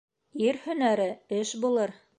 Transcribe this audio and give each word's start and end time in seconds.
Ир 0.45 0.57
һөнәре 0.63 1.07
эш 1.43 1.55
булыр. 1.67 1.97